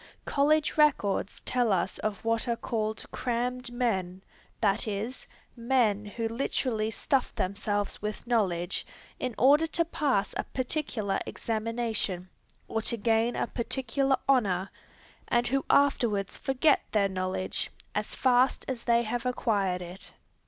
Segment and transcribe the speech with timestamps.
[0.25, 4.23] College records tell us of what are called "crammed men,"
[4.59, 8.83] that is, men who literally stuff themselves with knowledge
[9.19, 12.31] in order to pass a particular examination,
[12.67, 14.71] or to gain a particular honor,
[15.27, 20.13] and who afterwards forget their knowledge, as fast as they have acquired it.